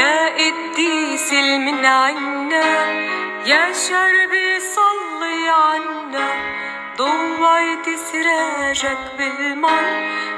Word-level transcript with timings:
يا 0.00 0.28
قديس 0.40 1.32
من 1.32 1.84
عنا 1.84 2.68
يا 3.46 3.72
شربي 3.72 4.60
صلي 4.60 5.48
عنا. 5.48 6.28
ضويت 6.96 7.86
سراجك 8.08 9.02
بالمر 9.18 9.88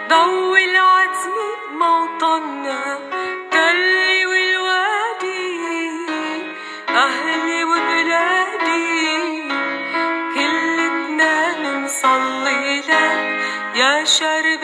ضوي 0.08 0.64
العتم 0.64 1.36
بموطننا 1.70 2.98
تلي 3.50 4.26
والوادي 4.26 5.46
أهلي 6.88 7.64
وبلادي. 7.64 9.48
كلتنا 10.34 11.34
منصلي 11.62 12.80
لك 12.88 13.40
يا 13.74 14.04
شرب 14.04 14.62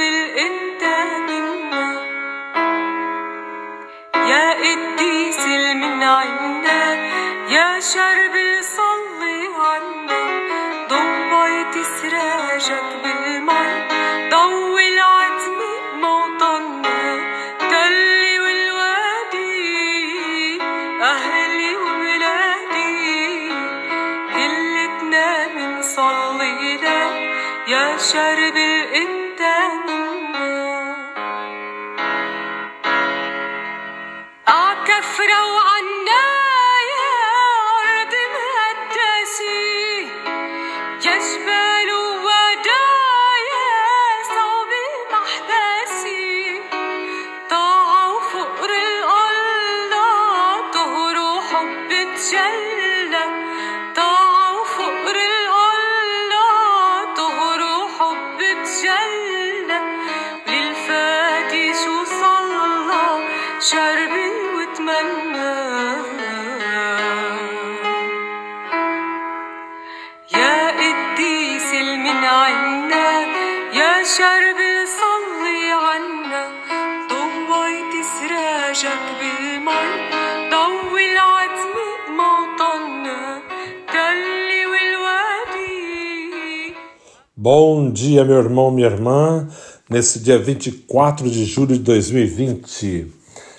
تفروا 34.98 35.60
عنا 35.60 36.24
يا 36.98 37.18
أرض 37.86 38.14
مهدسي. 38.34 40.02
يا 41.04 41.16
جبال 41.18 41.90
ودا 42.26 42.86
يا 43.52 43.78
صوب 44.34 44.70
محبسي. 45.12 46.62
طاعوا 47.50 48.20
فقر 48.20 48.70
الله 48.70 50.70
طهروا 50.72 51.40
حب 51.40 51.88
تجلى 52.16 52.77
يا 74.17 74.17
شربي 74.17 74.75
صلي 74.99 75.63
عنا 75.85 76.43
ضويت 77.09 77.93
سراجك 78.13 79.03
بالمي 79.19 79.85
ضوي 80.53 81.05
العتم 81.11 81.75
بموطننا 82.07 83.41
تلي 83.93 84.61
والوادي 84.71 85.83
Bom 87.37 87.91
dia, 87.91 88.25
meu 88.25 88.37
irmão, 88.37 88.71
minha 88.71 88.87
irmã. 88.87 89.47
Nesse 89.87 90.19
dia 90.19 90.39
24 90.39 91.29
de 91.29 91.45
julho 91.45 91.73
de 91.73 91.83
2020, 91.83 93.13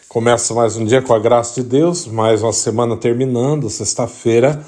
começa 0.08 0.52
mais 0.52 0.76
um 0.76 0.84
dia 0.84 1.00
com 1.00 1.14
a 1.14 1.18
graça 1.20 1.62
de 1.62 1.68
Deus, 1.68 2.06
mais 2.06 2.42
uma 2.42 2.52
semana 2.52 2.96
terminando, 2.96 3.70
sexta-feira. 3.70 4.64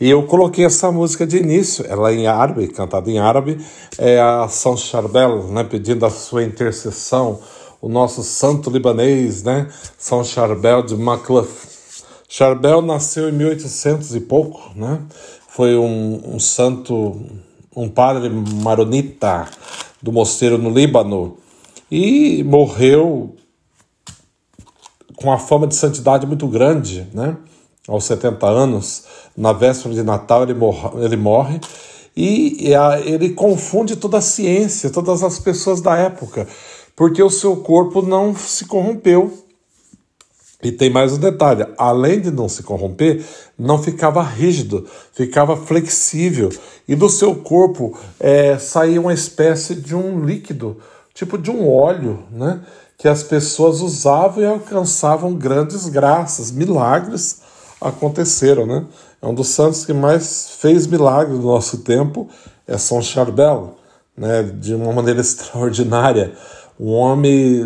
E 0.00 0.08
eu 0.08 0.22
coloquei 0.22 0.64
essa 0.64 0.90
música 0.90 1.26
de 1.26 1.36
início, 1.36 1.84
ela 1.86 2.10
é 2.10 2.14
em 2.14 2.26
árabe, 2.26 2.68
cantada 2.68 3.10
em 3.10 3.18
árabe, 3.18 3.58
é 3.98 4.18
a 4.18 4.48
São 4.48 4.74
Charbel, 4.74 5.48
né, 5.48 5.62
pedindo 5.62 6.06
a 6.06 6.10
sua 6.10 6.42
intercessão, 6.42 7.38
o 7.82 7.88
nosso 7.88 8.22
santo 8.22 8.70
libanês, 8.70 9.42
né, 9.42 9.68
São 9.98 10.24
Charbel 10.24 10.82
de 10.82 10.96
Macluf. 10.96 11.68
Charbel 12.26 12.80
nasceu 12.80 13.28
em 13.28 13.32
1800 13.32 14.14
e 14.14 14.20
pouco, 14.20 14.70
né, 14.74 15.02
foi 15.50 15.76
um, 15.76 16.34
um 16.34 16.38
santo, 16.38 17.20
um 17.76 17.86
padre 17.86 18.30
maronita 18.30 19.46
do 20.00 20.10
mosteiro 20.10 20.56
no 20.56 20.70
Líbano 20.70 21.36
e 21.90 22.42
morreu 22.44 23.36
com 25.14 25.28
uma 25.28 25.38
fama 25.38 25.66
de 25.66 25.74
santidade 25.74 26.26
muito 26.26 26.46
grande, 26.46 27.06
né? 27.12 27.36
Aos 27.88 28.04
70 28.04 28.46
anos, 28.46 29.04
na 29.36 29.52
véspera 29.52 29.94
de 29.94 30.02
Natal 30.02 30.42
ele 30.42 30.54
morre, 30.54 31.04
ele 31.04 31.16
morre 31.16 31.60
e 32.16 32.72
ele 33.04 33.30
confunde 33.30 33.96
toda 33.96 34.18
a 34.18 34.22
ciência, 34.22 34.90
todas 34.90 35.22
as 35.22 35.38
pessoas 35.38 35.80
da 35.80 35.96
época, 35.96 36.46
porque 36.94 37.22
o 37.22 37.30
seu 37.30 37.56
corpo 37.56 38.02
não 38.02 38.34
se 38.34 38.66
corrompeu. 38.66 39.32
E 40.62 40.70
tem 40.70 40.90
mais 40.90 41.14
um 41.14 41.18
detalhe: 41.18 41.66
além 41.78 42.20
de 42.20 42.30
não 42.30 42.48
se 42.48 42.62
corromper, 42.62 43.24
não 43.58 43.82
ficava 43.82 44.22
rígido, 44.22 44.86
ficava 45.12 45.56
flexível, 45.56 46.50
e 46.86 46.94
do 46.94 47.08
seu 47.08 47.36
corpo 47.36 47.98
é, 48.18 48.58
saía 48.58 49.00
uma 49.00 49.14
espécie 49.14 49.74
de 49.74 49.94
um 49.94 50.22
líquido, 50.22 50.76
tipo 51.14 51.38
de 51.38 51.50
um 51.50 51.66
óleo, 51.66 52.24
né? 52.30 52.60
Que 52.98 53.08
as 53.08 53.22
pessoas 53.22 53.80
usavam 53.80 54.42
e 54.42 54.46
alcançavam 54.46 55.32
grandes 55.32 55.88
graças, 55.88 56.50
milagres 56.50 57.40
aconteceram, 57.80 58.66
né? 58.66 58.84
É 59.22 59.26
um 59.26 59.34
dos 59.34 59.48
santos 59.48 59.84
que 59.84 59.92
mais 59.92 60.50
fez 60.58 60.86
milagre 60.86 61.34
no 61.34 61.42
nosso 61.42 61.78
tempo, 61.78 62.28
é 62.66 62.76
São 62.76 63.00
Charbel, 63.00 63.76
né? 64.16 64.42
De 64.42 64.74
uma 64.74 64.92
maneira 64.92 65.20
extraordinária, 65.22 66.32
um 66.78 66.92
homem 66.92 67.64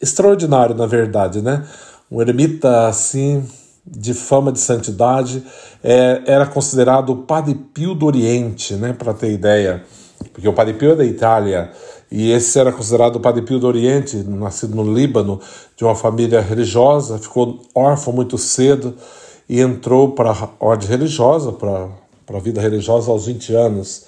extraordinário, 0.00 0.74
na 0.74 0.86
verdade, 0.86 1.42
né? 1.42 1.66
Um 2.10 2.20
eremita 2.20 2.86
assim 2.86 3.44
de 3.86 4.14
fama 4.14 4.50
de 4.50 4.60
santidade, 4.60 5.44
é, 5.82 6.22
era 6.26 6.46
considerado 6.46 7.10
o 7.10 7.16
Padre 7.16 7.54
Pio 7.54 7.94
do 7.94 8.06
Oriente, 8.06 8.74
né? 8.74 8.92
Para 8.92 9.12
ter 9.12 9.32
ideia, 9.32 9.84
porque 10.32 10.48
o 10.48 10.52
Padre 10.52 10.74
Pio 10.74 10.92
é 10.92 10.96
da 10.96 11.04
Itália. 11.04 11.70
E 12.16 12.30
esse 12.30 12.60
era 12.60 12.70
considerado 12.70 13.16
o 13.16 13.20
Padre 13.20 13.42
Pio 13.42 13.58
do 13.58 13.66
Oriente, 13.66 14.18
nascido 14.18 14.76
no 14.76 14.94
Líbano, 14.94 15.40
de 15.76 15.82
uma 15.82 15.96
família 15.96 16.40
religiosa, 16.40 17.18
ficou 17.18 17.60
órfão 17.74 18.12
muito 18.12 18.38
cedo 18.38 18.94
e 19.48 19.60
entrou 19.60 20.12
para 20.12 20.30
a 20.30 20.48
ordem 20.60 20.88
religiosa, 20.88 21.50
para 21.50 21.88
a 22.32 22.38
vida 22.38 22.60
religiosa 22.60 23.10
aos 23.10 23.26
20 23.26 23.52
anos. 23.56 24.04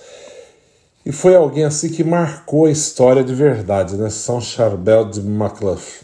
E 1.04 1.10
foi 1.10 1.34
alguém 1.34 1.64
assim 1.64 1.88
que 1.88 2.04
marcou 2.04 2.66
a 2.66 2.70
história 2.70 3.24
de 3.24 3.34
verdade, 3.34 3.96
né? 3.96 4.08
São 4.08 4.40
Charbel 4.40 5.06
de 5.06 5.20
Macluff. 5.20 6.02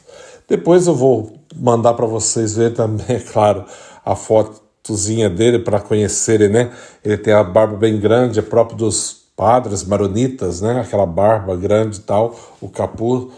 Depois 0.49 0.89
eu 0.89 0.97
vou 0.97 1.33
mandar 1.55 1.95
para 1.95 2.07
vocês 2.07 2.57
ver 2.57 2.75
também, 2.75 3.07
é 3.15 3.21
claro, 3.21 3.65
a 4.05 4.17
fotozinha 4.17 5.31
dele 5.31 5.61
para 5.61 5.79
conhecerem, 5.79 6.49
né? 6.49 6.73
Ele 7.05 7.17
tem 7.17 7.33
a 7.33 7.45
barba 7.45 7.77
bem 7.77 8.01
grande, 8.01 8.41
é 8.41 8.43
próprio 8.43 8.77
dos 8.77 9.22
padres 9.37 9.85
maronitas, 9.85 10.61
né? 10.61 10.81
Aquela 10.81 11.07
barba 11.07 11.57
grande 11.57 11.99
e 11.99 12.03
tal, 12.03 12.39
o 12.61 12.69
capuz. 12.69 13.33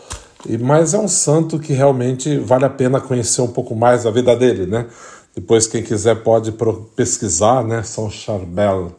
E, 0.46 0.58
mas 0.58 0.94
é 0.94 0.98
um 0.98 1.08
santo 1.08 1.58
que 1.58 1.72
realmente 1.72 2.38
vale 2.38 2.64
a 2.64 2.70
pena 2.70 3.00
conhecer 3.00 3.40
um 3.40 3.48
pouco 3.48 3.74
mais 3.74 4.04
da 4.04 4.10
vida 4.10 4.36
dele, 4.36 4.66
né? 4.66 4.86
Depois, 5.34 5.66
quem 5.66 5.82
quiser 5.82 6.22
pode 6.22 6.54
pesquisar, 6.94 7.64
né? 7.64 7.82
São 7.82 8.10
Charbel. 8.10 8.92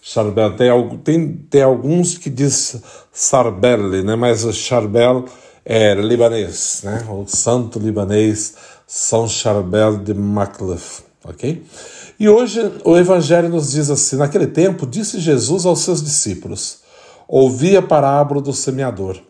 Charbel. 0.00 0.56
Tem, 0.56 0.98
tem, 0.98 1.32
tem 1.50 1.62
alguns 1.62 2.16
que 2.16 2.30
diz 2.30 2.76
Sarbel, 3.12 4.02
né? 4.02 4.16
Mas 4.16 4.44
o 4.44 4.52
Charbel 4.52 5.26
é 5.64 5.94
libanês, 5.94 6.80
né? 6.84 7.04
O 7.08 7.26
santo 7.26 7.78
libanês 7.78 8.54
São 8.86 9.26
Charbel 9.26 9.98
de 9.98 10.14
Macluf, 10.14 11.02
ok? 11.24 11.62
E 12.18 12.28
hoje 12.28 12.60
o 12.84 12.96
Evangelho 12.96 13.48
nos 13.48 13.72
diz 13.72 13.90
assim: 13.90 14.16
naquele 14.16 14.46
tempo 14.46 14.86
disse 14.86 15.18
Jesus 15.18 15.66
aos 15.66 15.80
seus 15.80 16.02
discípulos: 16.02 16.78
Ouvi 17.26 17.76
a 17.76 17.82
parábola 17.82 18.40
do 18.40 18.52
semeador. 18.52 19.20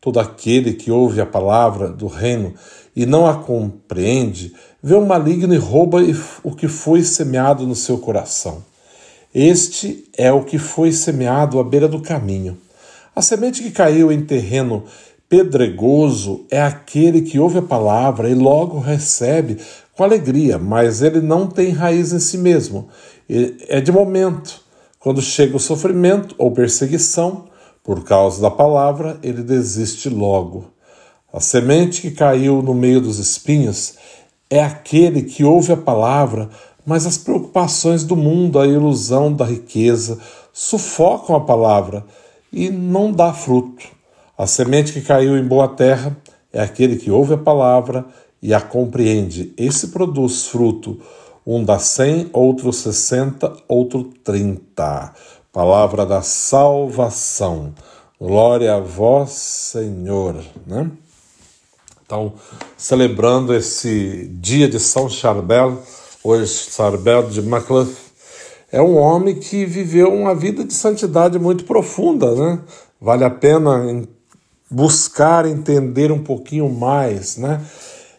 Todo 0.00 0.18
aquele 0.18 0.72
que 0.72 0.90
ouve 0.90 1.20
a 1.20 1.26
palavra 1.26 1.88
do 1.88 2.08
reino 2.08 2.54
e 2.94 3.06
não 3.06 3.24
a 3.24 3.36
compreende, 3.36 4.52
vê 4.82 4.94
o 4.94 5.06
maligno 5.06 5.54
e 5.54 5.58
rouba 5.58 5.98
o 6.42 6.54
que 6.54 6.66
foi 6.66 7.04
semeado 7.04 7.64
no 7.66 7.76
seu 7.76 7.98
coração. 7.98 8.64
Este 9.32 10.04
é 10.18 10.32
o 10.32 10.42
que 10.42 10.58
foi 10.58 10.92
semeado 10.92 11.60
à 11.60 11.64
beira 11.64 11.86
do 11.86 12.02
caminho. 12.02 12.58
A 13.14 13.22
semente 13.22 13.62
que 13.62 13.70
caiu 13.70 14.10
em 14.10 14.22
terreno 14.22 14.84
pedregoso 15.28 16.44
é 16.50 16.60
aquele 16.60 17.22
que 17.22 17.38
ouve 17.38 17.58
a 17.58 17.62
palavra 17.62 18.28
e 18.28 18.34
logo 18.34 18.78
recebe 18.78 19.56
com 19.96 20.04
alegria, 20.04 20.58
mas 20.58 21.02
ele 21.02 21.20
não 21.20 21.46
tem 21.46 21.70
raiz 21.70 22.12
em 22.12 22.18
si 22.18 22.38
mesmo. 22.38 22.88
É 23.68 23.80
de 23.80 23.92
momento. 23.92 24.60
Quando 24.98 25.20
chega 25.20 25.56
o 25.56 25.60
sofrimento 25.60 26.34
ou 26.38 26.52
perseguição, 26.52 27.46
por 27.82 28.04
causa 28.04 28.40
da 28.40 28.50
palavra, 28.50 29.18
ele 29.22 29.42
desiste 29.42 30.08
logo. 30.08 30.66
A 31.32 31.40
semente 31.40 32.00
que 32.00 32.10
caiu 32.12 32.62
no 32.62 32.74
meio 32.74 33.00
dos 33.00 33.18
espinhos 33.18 33.94
é 34.48 34.62
aquele 34.62 35.22
que 35.22 35.42
ouve 35.42 35.72
a 35.72 35.76
palavra, 35.76 36.48
mas 36.86 37.06
as 37.06 37.18
preocupações 37.18 38.04
do 38.04 38.14
mundo, 38.14 38.60
a 38.60 38.66
ilusão 38.66 39.32
da 39.32 39.44
riqueza, 39.44 40.18
sufocam 40.52 41.34
a 41.34 41.40
palavra 41.40 42.04
e 42.52 42.70
não 42.70 43.10
dá 43.10 43.32
fruto. 43.32 43.86
A 44.36 44.46
semente 44.46 44.92
que 44.92 45.00
caiu 45.00 45.36
em 45.36 45.44
boa 45.44 45.68
terra 45.68 46.16
é 46.52 46.60
aquele 46.60 46.96
que 46.96 47.10
ouve 47.10 47.34
a 47.34 47.38
palavra 47.38 48.04
e 48.42 48.52
a 48.52 48.60
compreende. 48.60 49.54
Esse 49.56 49.88
produz 49.88 50.48
fruto. 50.48 51.00
Um 51.46 51.64
dá 51.64 51.78
cem, 51.78 52.28
outro 52.32 52.72
sessenta, 52.72 53.52
outro 53.68 54.04
trinta. 54.24 55.12
Palavra 55.52 56.04
da 56.04 56.22
salvação. 56.22 57.74
Glória 58.20 58.74
a 58.74 58.80
vós, 58.80 59.30
Senhor. 59.30 60.36
Né? 60.66 60.90
Então, 62.04 62.34
celebrando 62.76 63.54
esse 63.54 64.28
dia 64.40 64.68
de 64.68 64.78
São 64.78 65.08
Charbel, 65.08 65.82
hoje 66.22 66.70
Charbel 66.70 67.28
de 67.28 67.40
Macluff, 67.42 67.96
é 68.70 68.80
um 68.80 68.96
homem 68.96 69.34
que 69.34 69.66
viveu 69.66 70.12
uma 70.12 70.34
vida 70.34 70.64
de 70.64 70.72
santidade 70.72 71.38
muito 71.38 71.64
profunda, 71.64 72.34
né? 72.34 72.60
Vale 73.00 73.24
a 73.24 73.30
pena 73.30 74.06
buscar 74.70 75.44
entender 75.44 76.10
um 76.10 76.22
pouquinho 76.22 76.70
mais, 76.70 77.36
né? 77.36 77.60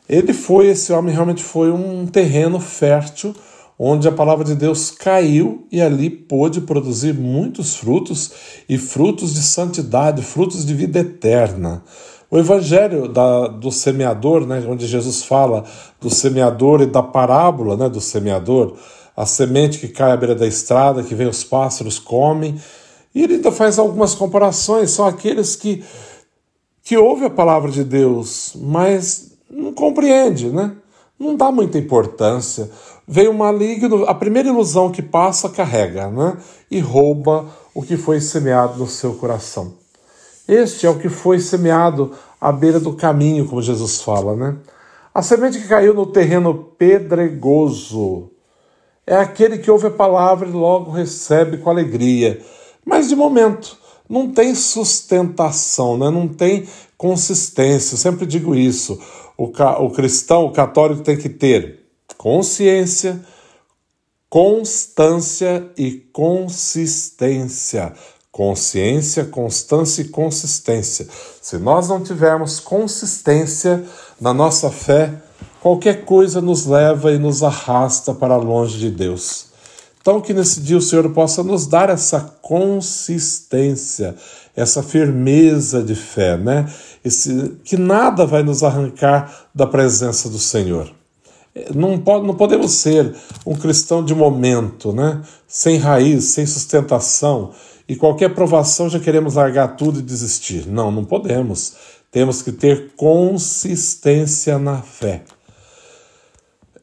Ele 0.08 0.34
foi, 0.34 0.68
esse 0.68 0.92
homem 0.92 1.14
realmente 1.14 1.44
foi 1.44 1.72
um 1.72 2.06
terreno 2.06 2.60
fértil, 2.60 3.34
onde 3.78 4.08
a 4.08 4.12
palavra 4.12 4.46
de 4.46 4.56
Deus 4.56 4.92
caiu 4.92 5.66
e 5.72 5.82
ali 5.82 6.10
pôde 6.10 6.62
produzir 6.62 7.14
muitos 7.14 7.76
frutos 7.76 8.32
e 8.68 8.78
frutos 8.78 9.34
de 9.34 9.42
santidade, 9.42 10.22
frutos 10.22 10.66
de 10.66 10.74
vida 10.74 11.00
eterna. 11.00 11.84
O 12.30 12.38
evangelho 12.38 13.08
da, 13.08 13.48
do 13.48 13.72
semeador, 13.72 14.46
né, 14.46 14.64
onde 14.68 14.88
Jesus 14.88 15.24
fala 15.24 15.64
do 16.02 16.10
semeador 16.10 16.82
e 16.82 16.86
da 16.86 17.04
parábola 17.04 17.78
né, 17.78 17.90
do 17.90 18.02
semeador, 18.02 18.76
a 19.16 19.26
semente 19.26 19.80
que 19.80 19.88
cai 19.88 20.12
à 20.12 20.18
beira 20.18 20.34
da 20.34 20.48
estrada, 20.48 21.04
que 21.04 21.14
vem 21.14 21.28
os 21.28 21.44
pássaros, 21.44 22.00
comem, 22.00 22.60
e 23.14 23.22
ele 23.22 23.36
ainda 23.36 23.52
faz 23.52 23.78
algumas 23.78 24.16
comparações, 24.16 24.90
são 24.90 25.06
aqueles 25.06 25.56
que, 25.56 25.84
que 26.84 26.98
ouvem 26.98 27.28
a 27.28 27.30
palavra 27.30 27.70
de 27.70 27.84
Deus, 27.84 28.54
mas 28.56 29.33
não 29.54 29.74
compreende, 29.74 30.50
né? 30.50 30.76
não 31.24 31.36
dá 31.36 31.52
muita 31.52 31.78
importância. 31.78 32.70
Vem 33.08 33.28
o 33.28 33.34
maligno, 33.34 34.06
a 34.06 34.14
primeira 34.14 34.50
ilusão 34.50 34.92
que 34.92 35.02
passa, 35.02 35.50
carrega, 35.50 36.10
né? 36.10 36.38
E 36.70 36.80
rouba 36.80 37.46
o 37.74 37.82
que 37.82 37.98
foi 37.98 38.20
semeado 38.20 38.78
no 38.78 38.88
seu 38.88 39.14
coração. 39.16 39.74
Este 40.48 40.86
é 40.86 40.90
o 40.90 41.00
que 41.00 41.10
foi 41.10 41.40
semeado 41.40 42.12
à 42.40 42.52
beira 42.52 42.80
do 42.80 42.94
caminho, 42.94 43.48
como 43.48 43.62
Jesus 43.62 44.02
fala, 44.02 44.36
né? 44.36 44.58
A 45.14 45.22
semente 45.22 45.60
que 45.60 45.68
caiu 45.68 45.94
no 45.94 46.08
terreno 46.08 46.72
pedregoso 46.78 48.32
é 49.06 49.16
aquele 49.16 49.58
que 49.58 49.70
ouve 49.70 49.88
a 49.88 49.92
palavra 49.92 50.48
e 50.48 50.52
logo 50.52 50.92
recebe 50.92 51.58
com 51.58 51.70
alegria, 51.70 52.42
mas 52.86 53.10
de 53.10 53.16
momento 53.16 53.78
não 54.10 54.32
tem 54.32 54.56
sustentação, 54.56 55.98
né? 55.98 56.10
não 56.10 56.28
tem 56.28 56.68
consistência. 56.98 57.96
Eu 57.96 57.98
sempre 57.98 58.26
digo 58.26 58.56
isso. 58.56 59.00
O, 59.38 59.46
o 59.46 59.90
cristão, 59.92 60.46
o 60.46 60.52
católico, 60.52 61.04
tem 61.04 61.18
que 61.18 61.30
ter 61.30 61.86
consciência, 62.18 63.20
constância 64.30 65.72
e 65.78 65.92
consistência. 66.12 67.94
Consciência, 68.32 69.26
constância 69.26 70.02
e 70.02 70.08
consistência. 70.08 71.08
Se 71.40 71.58
nós 71.58 71.88
não 71.88 72.02
tivermos 72.02 72.60
consistência 72.60 73.86
na 74.20 74.34
nossa 74.34 74.72
fé, 74.72 75.22
qualquer 75.62 76.04
coisa 76.04 76.42
nos 76.42 76.66
leva 76.66 77.12
e 77.12 77.20
nos 77.20 77.44
arrasta 77.44 78.14
para 78.14 78.36
longe 78.36 78.80
de 78.80 78.90
Deus. 78.90 79.54
Então, 80.02 80.20
que 80.20 80.34
nesse 80.34 80.60
dia 80.60 80.78
o 80.78 80.82
Senhor 80.82 81.10
possa 81.12 81.42
nos 81.44 81.66
dar 81.66 81.90
essa 81.90 82.20
consistência, 82.42 84.16
essa 84.56 84.84
firmeza 84.84 85.84
de 85.84 85.96
fé, 85.96 86.38
né? 86.38 86.72
Esse, 87.04 87.58
que 87.64 87.78
nada 87.78 88.26
vai 88.26 88.44
nos 88.44 88.64
arrancar 88.64 89.48
da 89.54 89.66
presença 89.66 90.30
do 90.30 90.40
Senhor. 90.40 90.92
Não, 91.74 92.00
pode, 92.00 92.26
não 92.26 92.34
podemos 92.34 92.72
ser 92.72 93.16
um 93.46 93.56
cristão 93.56 94.04
de 94.04 94.16
momento, 94.16 94.92
né? 94.92 95.22
sem 95.48 95.78
raiz, 95.78 96.26
sem 96.26 96.46
sustentação 96.48 97.52
e 97.88 97.96
qualquer 97.96 98.34
provação 98.34 98.90
já 98.90 99.00
queremos 99.00 99.36
largar 99.36 99.76
tudo 99.76 100.00
e 100.00 100.04
desistir. 100.04 100.68
Não, 100.68 100.92
não 100.92 101.06
podemos. 101.06 101.74
Temos 102.12 102.42
que 102.42 102.52
ter 102.52 102.94
consistência 102.96 104.58
na 104.58 104.82
fé. 104.82 105.24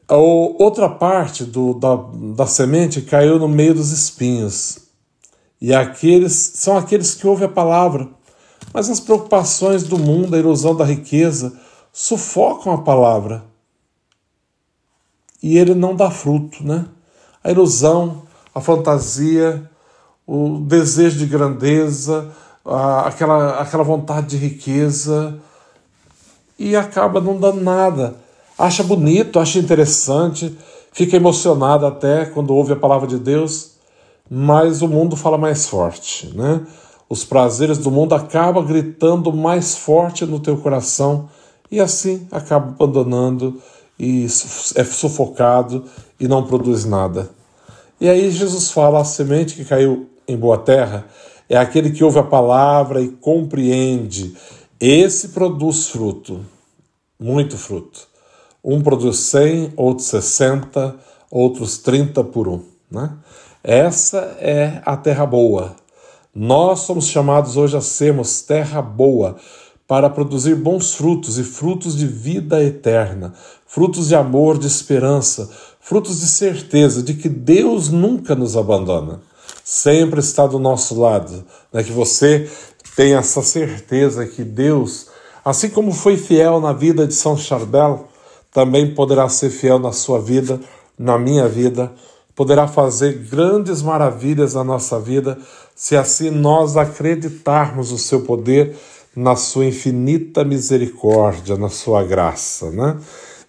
Outra 0.07 0.89
parte 0.89 1.43
do, 1.45 1.73
da, 1.73 1.95
da 2.35 2.45
semente 2.45 3.01
caiu 3.01 3.39
no 3.39 3.47
meio 3.47 3.73
dos 3.73 3.91
espinhos. 3.91 4.79
E 5.61 5.75
aqueles 5.75 6.33
são 6.55 6.75
aqueles 6.75 7.13
que 7.13 7.27
ouvem 7.27 7.45
a 7.45 7.51
palavra, 7.51 8.09
mas 8.73 8.89
as 8.89 8.99
preocupações 8.99 9.83
do 9.83 9.97
mundo, 9.97 10.35
a 10.35 10.39
ilusão 10.39 10.75
da 10.75 10.83
riqueza, 10.83 11.53
sufocam 11.93 12.73
a 12.73 12.81
palavra. 12.81 13.43
E 15.43 15.59
ele 15.59 15.75
não 15.75 15.95
dá 15.95 16.09
fruto, 16.09 16.65
né? 16.65 16.85
A 17.43 17.51
ilusão, 17.51 18.23
a 18.55 18.59
fantasia, 18.59 19.69
o 20.25 20.59
desejo 20.59 21.19
de 21.19 21.27
grandeza, 21.27 22.31
a, 22.65 23.07
aquela, 23.07 23.59
aquela 23.59 23.83
vontade 23.83 24.27
de 24.27 24.37
riqueza, 24.37 25.39
e 26.57 26.75
acaba 26.75 27.21
não 27.21 27.39
dando 27.39 27.61
nada. 27.61 28.15
Acha 28.57 28.83
bonito, 28.83 29.39
acha 29.39 29.59
interessante, 29.59 30.57
fica 30.91 31.17
emocionado 31.17 31.85
até 31.85 32.25
quando 32.25 32.53
ouve 32.53 32.73
a 32.73 32.75
palavra 32.75 33.07
de 33.07 33.17
Deus, 33.17 33.70
mas 34.33 34.81
o 34.81 34.87
mundo 34.87 35.17
fala 35.17 35.37
mais 35.37 35.67
forte, 35.67 36.31
né? 36.33 36.65
Os 37.09 37.25
prazeres 37.25 37.77
do 37.77 37.91
mundo 37.91 38.15
acabam 38.15 38.65
gritando 38.65 39.33
mais 39.33 39.75
forte 39.75 40.25
no 40.25 40.39
teu 40.39 40.55
coração 40.55 41.29
e 41.69 41.81
assim 41.81 42.25
acaba 42.31 42.69
abandonando 42.69 43.61
e 43.99 44.23
é 44.75 44.83
sufocado 44.85 45.83
e 46.17 46.29
não 46.29 46.47
produz 46.47 46.85
nada. 46.85 47.29
E 47.99 48.07
aí 48.07 48.31
Jesus 48.31 48.71
fala: 48.71 49.01
a 49.01 49.03
semente 49.03 49.53
que 49.55 49.65
caiu 49.65 50.09
em 50.25 50.37
boa 50.37 50.57
terra 50.57 51.05
é 51.49 51.57
aquele 51.57 51.91
que 51.91 52.01
ouve 52.01 52.19
a 52.19 52.23
palavra 52.23 53.01
e 53.01 53.09
compreende. 53.09 54.33
Esse 54.79 55.27
produz 55.29 55.89
fruto, 55.89 56.39
muito 57.19 57.57
fruto. 57.57 58.07
Um 58.63 58.81
produz 58.81 59.17
100, 59.17 59.73
outros 59.75 60.07
60, 60.07 60.95
outros 61.29 61.77
30 61.79 62.23
por 62.23 62.47
um. 62.47 62.61
Né? 62.89 63.11
Essa 63.63 64.37
é 64.39 64.81
a 64.85 64.97
terra 64.97 65.25
boa. 65.25 65.75
Nós 66.33 66.79
somos 66.79 67.07
chamados 67.07 67.57
hoje 67.57 67.77
a 67.77 67.81
sermos 67.81 68.41
terra 68.41 68.81
boa 68.81 69.35
para 69.87 70.09
produzir 70.09 70.55
bons 70.55 70.93
frutos 70.93 71.37
e 71.37 71.43
frutos 71.43 71.97
de 71.97 72.07
vida 72.07 72.63
eterna, 72.63 73.33
frutos 73.67 74.07
de 74.07 74.15
amor, 74.15 74.57
de 74.57 74.67
esperança, 74.67 75.49
frutos 75.79 76.21
de 76.21 76.27
certeza 76.27 77.03
de 77.03 77.13
que 77.13 77.27
Deus 77.27 77.89
nunca 77.89 78.33
nos 78.35 78.55
abandona 78.55 79.19
sempre 79.63 80.19
está 80.19 80.45
do 80.45 80.59
nosso 80.59 80.99
lado, 80.99 81.45
né? 81.71 81.83
que 81.83 81.91
você 81.91 82.49
tenha 82.95 83.19
essa 83.19 83.41
certeza 83.41 84.25
que 84.25 84.43
Deus, 84.43 85.07
assim 85.45 85.69
como 85.69 85.91
foi 85.91 86.17
fiel 86.17 86.59
na 86.59 86.73
vida 86.73 87.07
de 87.07 87.13
São 87.13 87.37
Charbel, 87.37 88.07
também 88.51 88.93
poderá 88.93 89.29
ser 89.29 89.49
fiel 89.49 89.79
na 89.79 89.91
sua 89.91 90.19
vida, 90.19 90.59
na 90.97 91.17
minha 91.17 91.47
vida, 91.47 91.91
poderá 92.35 92.67
fazer 92.67 93.13
grandes 93.29 93.81
maravilhas 93.81 94.53
na 94.53 94.63
nossa 94.63 94.99
vida, 94.99 95.37
se 95.75 95.95
assim 95.95 96.29
nós 96.29 96.77
acreditarmos 96.77 97.91
o 97.91 97.97
seu 97.97 98.21
poder 98.21 98.75
na 99.15 99.35
sua 99.35 99.65
infinita 99.65 100.43
misericórdia, 100.43 101.57
na 101.57 101.69
sua 101.69 102.03
graça, 102.03 102.71
né? 102.71 102.97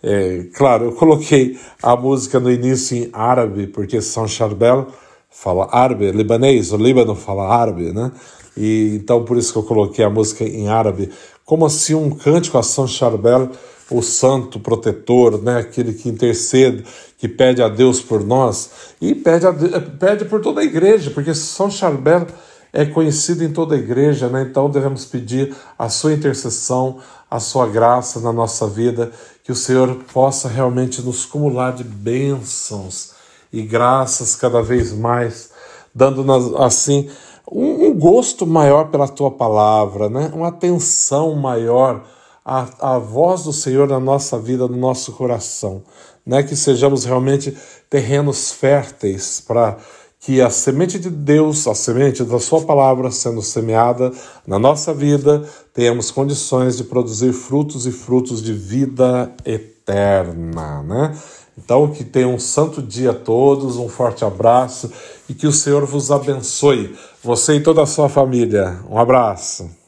É, 0.03 0.47
claro, 0.55 0.87
eu 0.87 0.93
coloquei 0.93 1.57
a 1.81 1.95
música 1.95 2.41
no 2.41 2.51
início 2.51 2.97
em 2.97 3.09
árabe, 3.13 3.69
porque 3.69 4.03
São 4.03 4.27
Charbel 4.27 4.89
fala 5.31 5.69
árabe, 5.71 6.11
libanês, 6.11 6.73
o 6.73 6.77
Líbano 6.77 7.15
fala 7.15 7.49
árabe, 7.49 7.93
né? 7.93 8.11
E 8.57 8.97
então 8.97 9.25
por 9.25 9.37
isso 9.37 9.53
que 9.53 9.59
eu 9.61 9.63
coloquei 9.63 10.05
a 10.05 10.11
música 10.11 10.45
em 10.45 10.69
árabe, 10.69 11.11
como 11.45 11.65
assim 11.65 11.95
um 11.95 12.11
cântico 12.11 12.59
a 12.59 12.63
São 12.63 12.87
Charbel, 12.89 13.51
o 13.93 14.03
santo 14.03 14.59
protetor, 14.59 15.41
né? 15.43 15.59
Aquele 15.59 15.93
que 15.93 16.09
intercede, 16.09 16.85
que 17.19 17.29
pede 17.29 17.63
a 17.63 17.69
Deus 17.69 18.01
por 18.01 18.25
nós 18.25 18.71
e 19.01 19.15
pede, 19.15 19.47
a, 19.47 19.53
pede 19.53 20.25
por 20.25 20.41
toda 20.41 20.61
a 20.61 20.65
igreja, 20.65 21.11
porque 21.11 21.35
São 21.35 21.71
Charbel 21.71 22.27
é 22.73 22.85
conhecido 22.87 23.45
em 23.45 23.53
toda 23.53 23.75
a 23.75 23.79
igreja, 23.79 24.29
né? 24.29 24.43
Então 24.43 24.71
devemos 24.71 25.05
pedir 25.05 25.55
a 25.79 25.89
sua 25.89 26.13
intercessão, 26.13 26.99
a 27.31 27.39
sua 27.39 27.67
graça 27.67 28.21
na 28.21 28.33
nossa 28.33 28.67
vida, 28.67 29.13
que 29.45 29.53
o 29.53 29.57
Senhor 29.57 29.95
possa 30.13 30.49
realmente 30.49 31.03
nos 31.03 31.25
cumular 31.25 31.73
de 31.73 31.85
bênçãos 31.85 33.13
e 33.53 33.63
graças 33.63 34.35
cada 34.35 34.63
vez 34.63 34.93
mais, 34.93 35.51
dando-nos 35.95 36.55
assim 36.55 37.11
um, 37.51 37.93
gosto 37.93 38.47
maior 38.47 38.89
pela 38.89 39.07
tua 39.07 39.31
palavra, 39.31 40.09
né? 40.09 40.31
uma 40.35 40.49
atenção 40.49 41.35
maior 41.35 42.03
a, 42.45 42.95
a 42.95 42.99
voz 42.99 43.45
do 43.45 43.53
Senhor 43.53 43.89
na 43.89 44.01
nossa 44.01 44.39
vida, 44.39 44.67
no 44.67 44.77
nosso 44.77 45.13
coração, 45.13 45.83
né? 46.27 46.43
que 46.43 46.57
sejamos 46.57 47.05
realmente 47.05 47.57
terrenos 47.89 48.53
férteis 48.53 49.41
para 49.41 49.77
que 50.21 50.41
a 50.41 50.51
semente 50.51 51.01
de 51.01 51.11
Deus, 51.11 51.67
a 51.67 51.75
semente 51.75 52.23
da 52.23 52.39
Sua 52.39 52.61
palavra 52.61 53.11
sendo 53.11 53.43
semeada 53.43 54.13
na 54.47 54.57
nossa 54.57 54.95
vida, 54.95 55.43
tenhamos 55.75 56.13
condições 56.13 56.77
de 56.77 56.85
produzir 56.85 57.33
frutos 57.33 57.87
e 57.87 57.93
frutos 57.93 58.41
de 58.41 58.53
vida 58.53 59.33
eterna, 59.45 60.83
né? 60.85 61.19
Então, 61.59 61.89
que 61.89 62.05
tenham 62.05 62.35
um 62.35 62.39
santo 62.39 62.81
dia 62.81 63.11
a 63.11 63.15
todos, 63.15 63.77
um 63.77 63.89
forte 63.89 64.25
abraço 64.25 64.91
e 65.29 65.35
que 65.35 65.47
o 65.47 65.53
Senhor 65.53 65.85
vos 65.85 66.11
abençoe, 66.11 66.97
você 67.23 67.57
e 67.57 67.61
toda 67.61 67.83
a 67.83 67.87
sua 67.87 68.09
família. 68.09 68.79
Um 68.89 68.99
abraço. 68.99 69.82